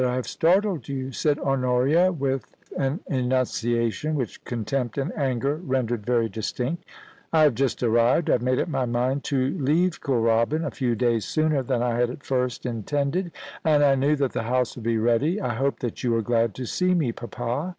I 0.03 0.17
did 0.21 0.35
not 0.41 0.63
know 0.63 0.71
132 0.71 0.99
POLICY 0.99 1.29
AND 1.29 2.19
PASSION, 2.19 2.49
an 2.75 2.99
enunciation 3.07 4.15
which 4.15 4.43
contempt 4.45 4.97
and 4.97 5.15
anger 5.15 5.57
rendered 5.57 6.07
very 6.07 6.27
distinct 6.27 6.83
* 7.11 7.31
I 7.31 7.43
have 7.43 7.53
just 7.53 7.83
arrived 7.83 8.27
I 8.31 8.39
made 8.39 8.57
up 8.57 8.67
my 8.67 8.85
mind 8.87 9.23
to 9.25 9.55
leave 9.59 10.01
Kooralbyn 10.01 10.65
a 10.65 10.71
few 10.71 10.95
days 10.95 11.25
sooner 11.25 11.61
than 11.61 11.83
I 11.83 11.99
had 11.99 12.09
at 12.09 12.23
first 12.23 12.65
in 12.65 12.81
tended, 12.81 13.31
and 13.63 13.83
I 13.83 13.93
knew 13.93 14.15
that 14.15 14.31
the 14.31 14.41
house 14.49 14.75
would 14.75 14.85
be 14.85 14.97
ready. 14.97 15.39
I 15.39 15.53
hope 15.53 15.81
that 15.81 16.03
you 16.03 16.15
are 16.15 16.23
glad 16.23 16.55
to 16.55 16.65
see 16.65 16.95
me, 16.95 17.11
papa.' 17.11 17.69